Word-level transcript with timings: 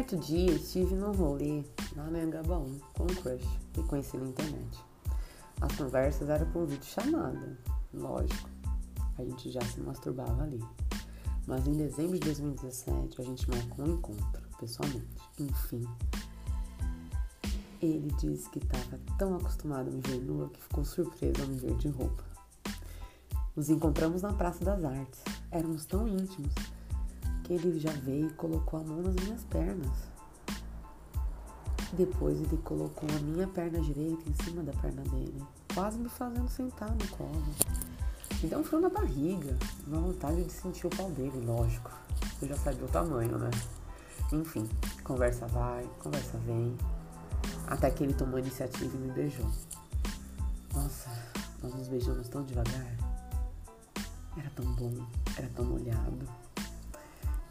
Certo 0.00 0.16
dia 0.16 0.52
estive 0.52 0.94
num 0.94 1.12
rolê 1.12 1.62
lá 1.94 2.04
no 2.04 2.18
Engabaú 2.18 2.74
com 2.94 3.02
um 3.02 3.14
crush 3.16 3.46
que 3.74 3.82
conheci 3.82 4.16
na 4.16 4.28
internet. 4.28 4.78
As 5.60 5.76
conversas 5.76 6.26
eram 6.30 6.50
por 6.52 6.66
vídeo 6.66 6.86
chamada, 6.86 7.58
lógico. 7.92 8.48
A 9.18 9.22
gente 9.22 9.50
já 9.50 9.60
se 9.60 9.78
masturbava 9.80 10.42
ali. 10.42 10.58
Mas 11.46 11.66
em 11.68 11.74
dezembro 11.74 12.14
de 12.14 12.20
2017 12.20 13.20
a 13.20 13.24
gente 13.24 13.50
marcou 13.50 13.84
um 13.84 13.92
encontro, 13.92 14.42
pessoalmente. 14.58 15.06
Enfim. 15.38 15.86
Ele 17.82 18.10
disse 18.18 18.48
que 18.48 18.58
estava 18.58 18.98
tão 19.18 19.36
acostumado 19.36 19.90
a 19.90 19.92
me 19.92 20.00
ver 20.00 20.22
nua 20.22 20.48
que 20.48 20.62
ficou 20.62 20.82
surpreso 20.82 21.42
ao 21.42 21.46
me 21.46 21.58
ver 21.58 21.76
de 21.76 21.88
roupa. 21.88 22.24
Nos 23.54 23.68
encontramos 23.68 24.22
na 24.22 24.32
Praça 24.32 24.64
das 24.64 24.82
Artes. 24.82 25.20
Éramos 25.50 25.84
tão 25.84 26.08
íntimos 26.08 26.54
que 27.58 27.66
ele 27.66 27.80
já 27.80 27.90
veio 27.90 28.28
e 28.28 28.32
colocou 28.34 28.78
a 28.78 28.82
mão 28.84 29.02
nas 29.02 29.14
minhas 29.16 29.42
pernas. 29.44 29.90
Depois 31.92 32.38
ele 32.40 32.56
colocou 32.58 33.08
a 33.10 33.18
minha 33.20 33.48
perna 33.48 33.80
direita 33.80 34.28
em 34.28 34.44
cima 34.44 34.62
da 34.62 34.72
perna 34.74 35.02
dele, 35.02 35.42
quase 35.74 35.98
me 35.98 36.08
fazendo 36.08 36.48
sentar 36.48 36.90
no 36.90 37.08
colo. 37.08 37.42
Me 38.40 38.48
deu 38.48 38.60
um 38.60 38.64
frio 38.64 38.80
na 38.80 38.88
barriga, 38.88 39.58
uma 39.86 40.00
vontade 40.00 40.44
de 40.44 40.52
sentir 40.52 40.86
o 40.86 40.90
pau 40.90 41.10
dele, 41.10 41.44
lógico. 41.44 41.90
Eu 42.40 42.48
já 42.48 42.56
sabia 42.56 42.84
o 42.84 42.88
tamanho, 42.88 43.36
né? 43.36 43.50
Enfim, 44.32 44.68
conversa 45.02 45.46
vai, 45.48 45.84
conversa 45.98 46.38
vem. 46.38 46.76
Até 47.66 47.90
que 47.90 48.04
ele 48.04 48.14
tomou 48.14 48.36
a 48.36 48.40
iniciativa 48.40 48.96
e 48.96 49.00
me 49.00 49.10
beijou. 49.10 49.50
Nossa, 50.72 51.10
nós 51.60 51.74
nos 51.74 51.88
beijamos 51.88 52.28
tão 52.28 52.44
devagar. 52.44 52.96
Era 54.36 54.50
tão 54.50 54.64
bom, 54.76 54.94
era 55.36 55.48
tão 55.48 55.64
molhado 55.64 56.39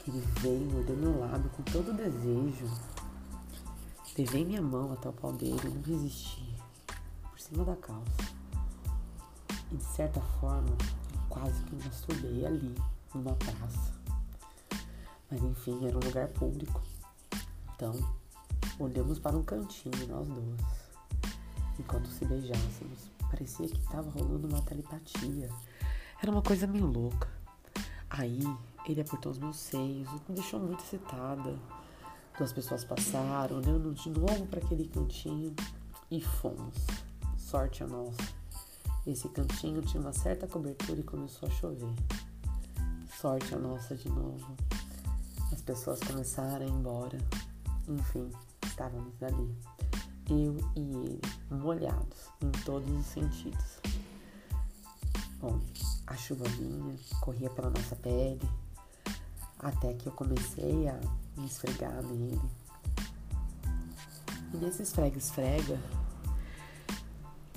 ele 0.10 0.28
veio, 0.40 0.72
mordeu 0.72 0.96
meu 0.98 1.20
lábio 1.20 1.50
com 1.52 1.64
todo 1.64 1.92
o 1.92 1.94
desejo. 1.94 2.68
Levei 4.18 4.44
minha 4.44 4.62
mão 4.62 4.92
até 4.92 5.08
o 5.08 5.14
pau 5.14 5.32
dele 5.32 5.58
não 5.64 5.82
resisti. 5.82 6.54
Por 7.30 7.40
cima 7.40 7.64
da 7.64 7.76
calça. 7.76 8.40
E 9.72 9.78
de 9.78 9.84
certa 9.84 10.20
forma, 10.20 10.76
quase 11.30 11.64
que 11.64 11.76
me 11.76 11.84
masturbei 11.84 12.46
ali, 12.46 12.76
numa 13.14 13.36
praça. 13.36 13.94
Mas 15.32 15.42
enfim, 15.42 15.86
era 15.86 15.96
um 15.96 16.02
lugar 16.02 16.28
público. 16.30 16.82
Então, 17.76 17.94
olhamos 18.80 19.20
para 19.20 19.38
um 19.38 19.44
cantinho, 19.44 20.08
nós 20.08 20.28
dois. 20.28 20.62
Enquanto 21.80 22.10
se 22.10 22.26
beijássemos, 22.26 23.10
parecia 23.30 23.68
que 23.70 23.80
estava 23.80 24.10
rolando 24.10 24.48
uma 24.48 24.62
telepatia. 24.64 25.50
Era 26.22 26.32
uma 26.32 26.42
coisa 26.42 26.68
meio 26.68 26.88
louca. 26.88 27.30
Aí 28.10 28.44
ele 28.86 29.02
apertou 29.02 29.32
os 29.32 29.38
meus 29.38 29.58
seios, 29.58 30.10
me 30.28 30.36
deixou 30.36 30.60
muito 30.60 30.84
excitada. 30.84 31.56
Duas 32.38 32.54
pessoas 32.54 32.84
passaram, 32.84 33.58
olhando 33.58 33.94
de 33.94 34.10
novo 34.10 34.46
para 34.48 34.60
aquele 34.60 34.88
cantinho 34.88 35.54
e 36.10 36.22
fomos. 36.22 36.76
Sorte 37.38 37.84
a 37.84 37.88
nossa. 37.88 38.40
Esse 39.06 39.28
cantinho 39.30 39.82
tinha 39.82 40.02
uma 40.02 40.14
certa 40.14 40.48
cobertura 40.48 41.00
e 41.00 41.04
começou 41.04 41.50
a 41.50 41.52
chover. 41.52 41.94
Sorte 43.20 43.54
a 43.54 43.58
nossa 43.58 43.96
de 43.96 44.08
novo. 44.08 44.56
As 45.52 45.62
pessoas 45.62 46.00
começaram 46.00 46.66
a 46.66 46.70
ir 46.70 46.72
embora. 46.72 47.18
Enfim, 47.88 48.30
estávamos 48.66 49.22
ali. 49.22 49.56
Eu 50.30 50.58
e 50.76 50.80
ele, 50.80 51.22
molhados 51.50 52.30
em 52.42 52.52
todos 52.64 52.90
os 52.90 53.06
sentidos. 53.08 53.80
Bom, 55.42 55.60
a 56.06 56.16
chuva 56.16 56.44
vinha, 56.50 56.96
corria 57.22 57.50
pela 57.50 57.70
nossa 57.70 57.96
pele, 57.96 58.48
até 59.60 59.94
que 59.94 60.08
eu 60.08 60.14
comecei 60.14 60.88
a 60.88 61.00
me 61.38 61.46
esfregar 61.46 62.02
nele. 62.04 62.42
E 64.54 64.58
nesse 64.58 64.82
esfrega-esfrega, 64.82 65.80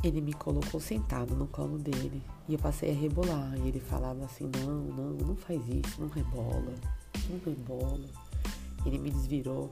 ele 0.02 0.20
me 0.20 0.32
colocou 0.32 0.80
sentado 0.80 1.34
no 1.34 1.46
colo 1.46 1.78
dele 1.78 2.22
e 2.48 2.54
eu 2.54 2.58
passei 2.58 2.90
a 2.90 2.94
rebolar. 2.94 3.56
E 3.56 3.68
ele 3.68 3.80
falava 3.80 4.24
assim: 4.24 4.50
Não, 4.58 4.80
não, 4.82 5.10
não 5.12 5.36
faz 5.36 5.62
isso, 5.68 6.00
não 6.00 6.08
rebola, 6.08 6.74
não 7.30 7.38
rebola. 7.44 8.08
Ele 8.84 8.98
me 8.98 9.10
desvirou, 9.10 9.70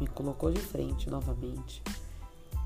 me 0.00 0.06
colocou 0.06 0.50
de 0.50 0.60
frente 0.60 1.10
novamente, 1.10 1.82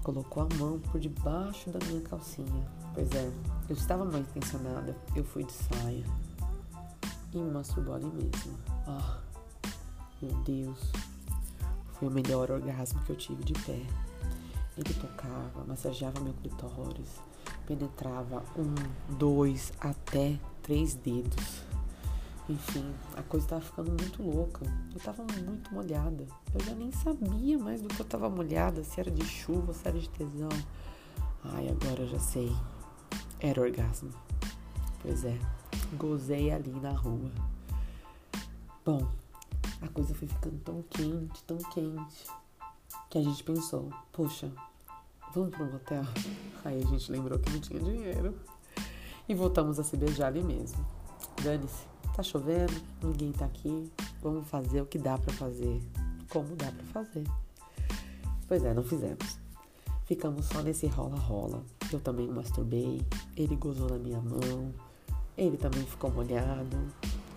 colocou 0.04 0.44
a 0.44 0.54
mão 0.54 0.78
por 0.78 1.00
debaixo 1.00 1.70
da 1.70 1.84
minha 1.86 2.00
calcinha. 2.02 2.70
Pois 2.94 3.10
é, 3.10 3.30
eu 3.68 3.74
estava 3.74 4.04
mal 4.04 4.20
intencionada, 4.20 4.96
eu 5.14 5.24
fui 5.24 5.44
de 5.44 5.52
saia 5.52 6.04
e 7.36 7.42
me 7.42 7.50
masturbou 7.50 7.94
ali 7.94 8.06
mesmo. 8.06 8.58
Ah, 8.86 9.18
meu 10.22 10.32
Deus, 10.42 10.78
foi 11.94 12.08
o 12.08 12.10
melhor 12.10 12.50
orgasmo 12.50 13.02
que 13.04 13.10
eu 13.10 13.16
tive 13.16 13.44
de 13.44 13.52
pé. 13.52 13.80
Ele 14.76 14.94
tocava, 14.94 15.64
massageava 15.66 16.20
meu 16.20 16.34
clitóris, 16.34 17.20
penetrava 17.66 18.42
um, 18.56 18.74
dois, 19.16 19.72
até 19.80 20.38
três 20.62 20.94
dedos. 20.94 21.62
Enfim, 22.48 22.94
a 23.16 23.22
coisa 23.22 23.44
estava 23.44 23.62
ficando 23.62 23.90
muito 23.90 24.22
louca. 24.22 24.64
Eu 24.90 24.98
estava 24.98 25.24
muito 25.44 25.74
molhada. 25.74 26.26
Eu 26.54 26.64
já 26.64 26.74
nem 26.74 26.92
sabia 26.92 27.58
mais 27.58 27.82
do 27.82 27.88
que 27.88 28.00
eu 28.00 28.04
estava 28.04 28.30
molhada, 28.30 28.84
se 28.84 29.00
era 29.00 29.10
de 29.10 29.24
chuva, 29.24 29.72
se 29.72 29.88
era 29.88 29.98
de 29.98 30.08
tesão. 30.10 30.48
Ai, 31.42 31.68
agora 31.68 32.02
eu 32.02 32.08
já 32.08 32.18
sei. 32.18 32.54
Era 33.40 33.60
orgasmo. 33.60 34.10
Pois 35.02 35.24
é, 35.24 35.38
gozei 35.94 36.50
ali 36.50 36.70
na 36.70 36.92
rua. 36.92 37.30
Bom, 38.84 39.06
a 39.82 39.88
coisa 39.88 40.14
foi 40.14 40.28
ficando 40.28 40.58
tão 40.64 40.82
quente, 40.82 41.42
tão 41.44 41.58
quente, 41.58 42.26
que 43.10 43.18
a 43.18 43.22
gente 43.22 43.42
pensou, 43.42 43.90
poxa, 44.12 44.50
vamos 45.34 45.50
para 45.50 45.64
um 45.64 45.74
hotel? 45.74 46.04
Aí 46.64 46.82
a 46.82 46.86
gente 46.86 47.10
lembrou 47.10 47.38
que 47.38 47.50
não 47.50 47.60
tinha 47.60 47.80
dinheiro. 47.80 48.34
E 49.28 49.34
voltamos 49.34 49.78
a 49.78 49.84
se 49.84 49.96
beijar 49.96 50.28
ali 50.28 50.42
mesmo. 50.42 50.86
Dane-se, 51.42 51.84
tá 52.14 52.22
chovendo, 52.22 52.72
ninguém 53.02 53.32
tá 53.32 53.44
aqui, 53.44 53.90
vamos 54.22 54.48
fazer 54.48 54.80
o 54.80 54.86
que 54.86 54.98
dá 54.98 55.18
para 55.18 55.32
fazer, 55.34 55.82
como 56.30 56.54
dá 56.56 56.70
para 56.70 56.84
fazer. 57.04 57.24
Pois 58.48 58.64
é, 58.64 58.72
não 58.72 58.84
fizemos. 58.84 59.38
Ficamos 60.04 60.46
só 60.46 60.62
nesse 60.62 60.86
rola-rola. 60.86 61.64
Eu 61.92 62.00
também 62.00 62.28
masturbei, 62.28 63.04
ele 63.36 63.56
gozou 63.56 63.90
na 63.90 63.98
minha 63.98 64.20
mão, 64.20 64.72
ele 65.36 65.56
também 65.56 65.84
ficou 65.84 66.10
molhado. 66.10 66.76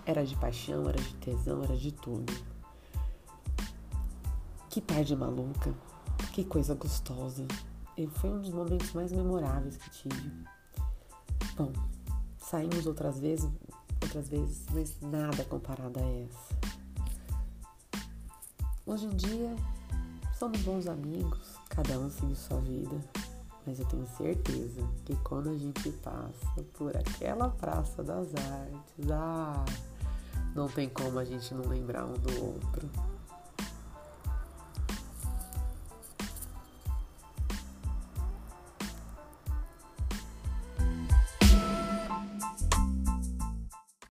Era 0.06 0.24
de 0.24 0.34
paixão, 0.36 0.88
era 0.88 1.00
de 1.00 1.14
tesão, 1.16 1.62
era 1.62 1.76
de 1.76 1.92
tudo. 1.92 2.32
Que 4.68 4.80
tarde 4.80 5.14
maluca, 5.14 5.74
que 6.32 6.44
coisa 6.44 6.74
gostosa. 6.74 7.46
E 7.96 8.06
foi 8.06 8.30
um 8.30 8.40
dos 8.40 8.52
momentos 8.52 8.92
mais 8.92 9.12
memoráveis 9.12 9.76
que 9.76 9.90
tive. 9.90 10.44
Bom, 11.56 11.72
saímos 12.38 12.86
outras 12.86 13.20
vezes, 13.20 13.50
outras 14.02 14.28
vezes, 14.28 14.64
mas 14.72 14.98
nada 15.02 15.44
comparado 15.44 16.00
a 16.00 16.02
essa. 16.02 16.58
Hoje 18.86 19.06
em 19.06 19.16
dia, 19.16 19.54
somos 20.38 20.62
bons 20.62 20.86
amigos, 20.86 21.54
cada 21.68 21.98
um 21.98 22.08
segue 22.08 22.34
sua 22.34 22.60
vida. 22.60 22.96
Mas 23.66 23.78
eu 23.78 23.86
tenho 23.86 24.06
certeza 24.16 24.80
que 25.04 25.14
quando 25.16 25.50
a 25.50 25.56
gente 25.56 25.90
passa 26.02 26.64
por 26.74 26.96
aquela 26.96 27.48
Praça 27.48 28.02
das 28.02 28.28
Artes, 28.34 29.10
ah, 29.10 29.64
não 30.54 30.68
tem 30.68 30.88
como 30.88 31.18
a 31.18 31.24
gente 31.24 31.52
não 31.54 31.68
lembrar 31.68 32.04
um 32.04 32.14
do 32.14 32.44
outro. 32.44 32.88